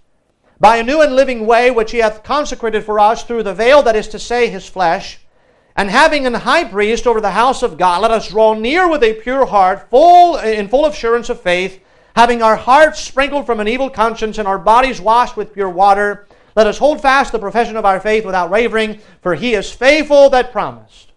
[0.61, 3.81] by a new and living way which he hath consecrated for us through the veil
[3.81, 5.19] that is to say his flesh,
[5.75, 9.01] and having an high priest over the house of God, let us draw near with
[9.01, 11.81] a pure heart, full in full assurance of faith,
[12.15, 16.27] having our hearts sprinkled from an evil conscience and our bodies washed with pure water.
[16.55, 20.29] Let us hold fast the profession of our faith without wavering, for he is faithful
[20.29, 21.11] that promised.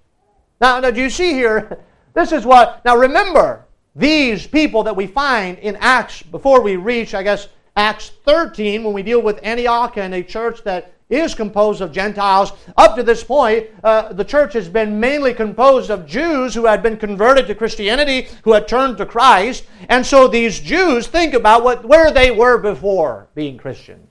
[0.58, 1.78] Now, now do you see here?
[2.14, 3.64] This is what, now remember,
[3.96, 8.94] these people that we find in Acts, before we reach, I guess, Acts 13, when
[8.94, 12.52] we deal with Antioch and a church that is composed of Gentiles.
[12.76, 16.82] Up to this point, uh, the church has been mainly composed of Jews who had
[16.82, 19.64] been converted to Christianity, who had turned to Christ.
[19.88, 24.08] And so these Jews think about what, where they were before being Christians.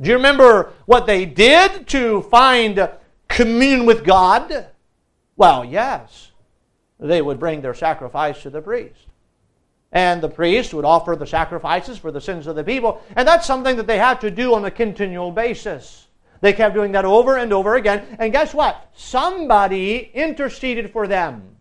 [0.00, 2.88] Do you remember what they did to find
[3.28, 4.68] communion with God?
[5.36, 6.30] Well, yes
[7.00, 9.06] they would bring their sacrifice to the priest.
[9.92, 13.02] And the priest would offer the sacrifices for the sins of the people.
[13.16, 16.06] And that's something that they had to do on a continual basis.
[16.40, 18.16] They kept doing that over and over again.
[18.18, 18.88] And guess what?
[18.94, 21.56] Somebody interceded for them.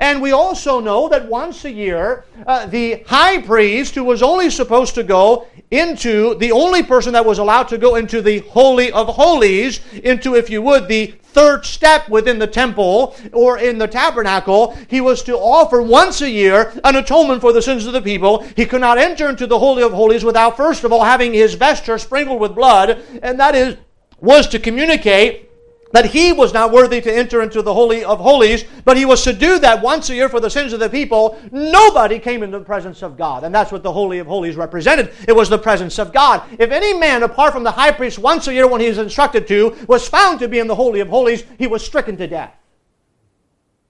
[0.00, 4.50] And we also know that once a year, uh, the high priest, who was only
[4.50, 8.92] supposed to go into, the only person that was allowed to go into the Holy
[8.92, 13.86] of Holies, into, if you would, the third step within the temple or in the
[13.86, 18.02] tabernacle, he was to offer once a year an atonement for the sins of the
[18.02, 18.42] people.
[18.56, 21.54] He could not enter into the Holy of Holies without, first of all, having his
[21.54, 23.76] vesture sprinkled with blood, and that is
[24.20, 25.47] was to communicate
[25.92, 29.24] that he was not worthy to enter into the Holy of Holies, but he was
[29.24, 31.38] to do that once a year for the sins of the people.
[31.50, 33.44] Nobody came into the presence of God.
[33.44, 35.12] And that's what the Holy of Holies represented.
[35.26, 36.42] It was the presence of God.
[36.58, 39.46] If any man, apart from the high priest once a year when he was instructed
[39.48, 42.54] to, was found to be in the Holy of Holies, he was stricken to death.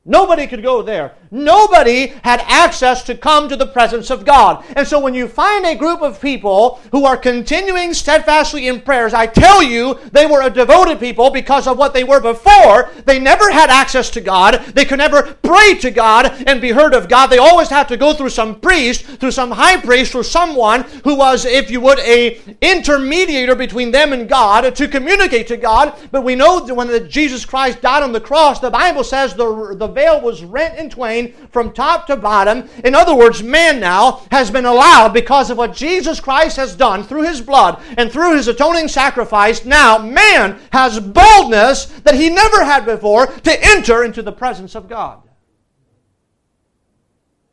[0.09, 1.13] Nobody could go there.
[1.31, 4.65] Nobody had access to come to the presence of God.
[4.75, 9.13] And so when you find a group of people who are continuing steadfastly in prayers,
[9.13, 12.89] I tell you, they were a devoted people because of what they were before.
[13.05, 14.55] They never had access to God.
[14.75, 17.27] They could never pray to God and be heard of God.
[17.27, 21.17] They always had to go through some priest, through some high priest, or someone who
[21.17, 25.95] was, if you would, a intermediator between them and God to communicate to God.
[26.11, 29.75] But we know that when Jesus Christ died on the cross, the Bible says the,
[29.77, 32.69] the veil was rent in twain from top to bottom.
[32.85, 37.03] In other words, man now has been allowed, because of what Jesus Christ has done
[37.03, 42.65] through his blood and through his atoning sacrifice, now man has boldness that he never
[42.65, 45.21] had before to enter into the presence of God.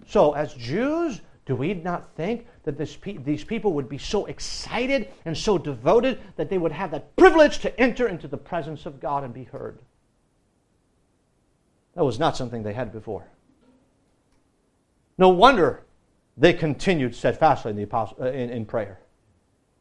[0.07, 5.09] So, as Jews, do we not think that this, these people would be so excited
[5.25, 8.99] and so devoted that they would have that privilege to enter into the presence of
[8.99, 9.79] God and be heard?
[11.95, 13.25] That was not something they had before.
[15.17, 15.83] No wonder
[16.37, 18.99] they continued steadfastly in, the apostle, uh, in, in prayer.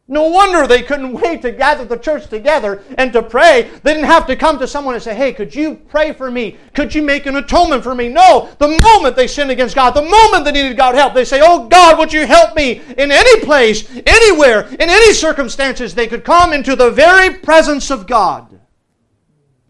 [0.06, 3.70] No wonder they couldn't wait to gather the church together and to pray.
[3.82, 6.58] They didn't have to come to someone and say, Hey, could you pray for me?
[6.74, 8.10] Could you make an atonement for me?
[8.10, 8.50] No.
[8.58, 11.66] The moment they sinned against God, the moment they needed God help, they say, Oh
[11.68, 15.94] God, would you help me in any place, anywhere, in any circumstances?
[15.94, 18.60] They could come into the very presence of God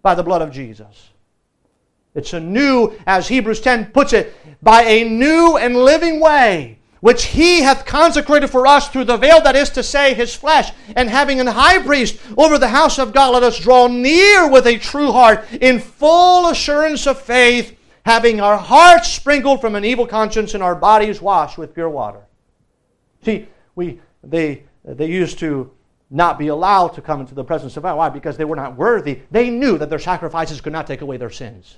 [0.03, 1.11] by the blood of Jesus.
[2.15, 7.27] It's a new, as Hebrews 10 puts it, by a new and living way which
[7.27, 11.11] he hath consecrated for us through the veil that is to say his flesh and
[11.11, 14.79] having an high priest over the house of god let us draw near with a
[14.79, 20.55] true heart in full assurance of faith having our hearts sprinkled from an evil conscience
[20.55, 22.21] and our bodies washed with pure water.
[23.23, 25.71] See we they they used to
[26.11, 27.99] not be allowed to come into the presence of god.
[27.99, 28.09] Why?
[28.09, 29.21] Because they were not worthy.
[29.31, 31.77] They knew that their sacrifices could not take away their sins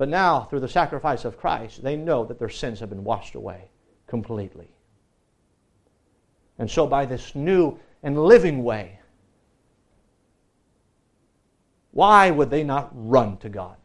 [0.00, 3.34] but now, through the sacrifice of Christ, they know that their sins have been washed
[3.34, 3.68] away
[4.06, 4.70] completely.
[6.58, 8.98] And so, by this new and living way,
[11.90, 13.76] why would they not run to God?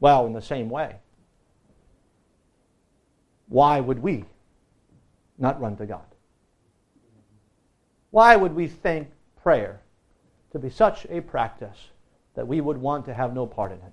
[0.00, 1.00] Well, in the same way.
[3.48, 4.24] Why would we
[5.36, 6.06] not run to God?
[8.10, 9.10] Why would we think
[9.42, 9.82] prayer
[10.52, 11.90] to be such a practice
[12.34, 13.92] that we would want to have no part in it?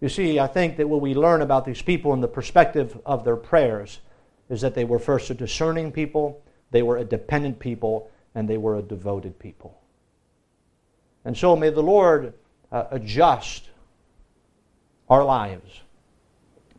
[0.00, 3.24] You see, I think that what we learn about these people in the perspective of
[3.24, 4.00] their prayers
[4.48, 8.56] is that they were first a discerning people, they were a dependent people, and they
[8.56, 9.78] were a devoted people.
[11.24, 12.32] And so may the Lord
[12.72, 13.68] uh, adjust
[15.08, 15.80] our lives.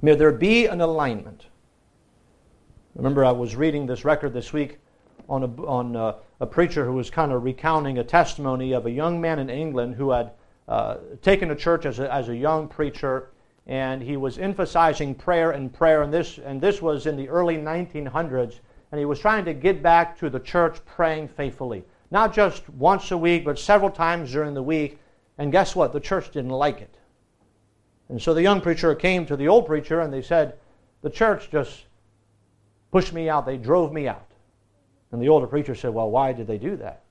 [0.01, 1.45] May there be an alignment.
[2.95, 4.79] Remember, I was reading this record this week
[5.29, 8.87] on a, on a, uh, a preacher who was kind of recounting a testimony of
[8.87, 10.31] a young man in England who had
[10.67, 13.29] uh, taken to church as a, as a young preacher,
[13.67, 16.01] and he was emphasizing prayer and prayer.
[16.01, 18.59] And this, and this was in the early 1900s,
[18.91, 21.83] and he was trying to get back to the church praying faithfully.
[22.09, 24.99] Not just once a week, but several times during the week.
[25.37, 25.93] And guess what?
[25.93, 26.93] The church didn't like it.
[28.09, 30.55] And so the young preacher came to the old preacher and they said,
[31.01, 31.85] The church just
[32.91, 33.45] pushed me out.
[33.45, 34.27] They drove me out.
[35.11, 37.03] And the older preacher said, Well, why did they do that?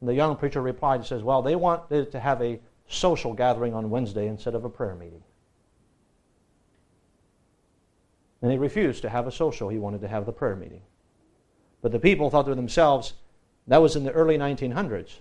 [0.00, 3.74] And the young preacher replied and says, Well, they wanted to have a social gathering
[3.74, 5.22] on Wednesday instead of a prayer meeting.
[8.42, 9.68] And he refused to have a social.
[9.68, 10.82] He wanted to have the prayer meeting.
[11.82, 13.14] But the people thought to themselves,
[13.66, 15.16] that was in the early 1900s.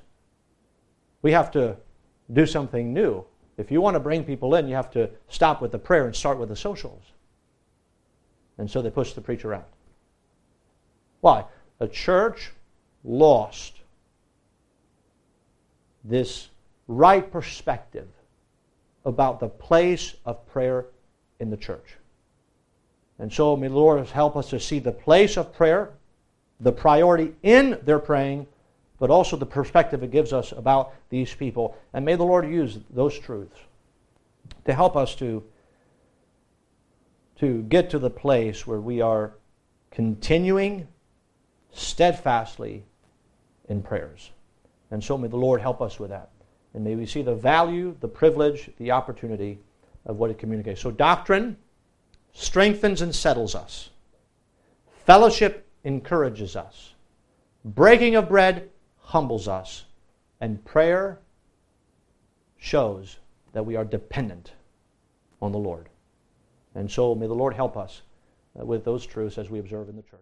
[1.21, 1.77] We have to
[2.31, 3.25] do something new.
[3.57, 6.15] If you want to bring people in, you have to stop with the prayer and
[6.15, 7.03] start with the socials.
[8.57, 9.69] And so they pushed the preacher out.
[11.21, 11.45] Why?
[11.79, 12.51] The church
[13.03, 13.73] lost
[16.03, 16.49] this
[16.87, 18.07] right perspective
[19.05, 20.85] about the place of prayer
[21.39, 21.95] in the church.
[23.19, 25.91] And so may the Lord help us to see the place of prayer,
[26.59, 28.47] the priority in their praying,
[28.99, 31.77] but also the perspective it gives us about these people.
[31.93, 33.57] And may the Lord use those truths
[34.65, 35.43] to help us to,
[37.39, 39.33] to get to the place where we are
[39.91, 40.87] continuing
[41.73, 42.83] steadfastly
[43.69, 44.31] in prayers.
[44.91, 46.29] And so may the Lord help us with that.
[46.75, 49.59] And may we see the value, the privilege, the opportunity
[50.05, 50.81] of what it communicates.
[50.81, 51.55] So, doctrine
[52.33, 53.91] strengthens and settles us,
[55.05, 56.93] fellowship encourages us,
[57.63, 58.69] breaking of bread
[58.99, 59.85] humbles us,
[60.41, 61.21] and prayer
[62.57, 63.19] shows
[63.53, 64.51] that we are dependent
[65.41, 65.87] on the Lord.
[66.75, 68.01] And so, may the Lord help us
[68.59, 70.19] uh, with those truths as we observe in the church.